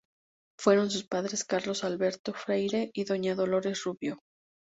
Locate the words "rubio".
3.83-4.17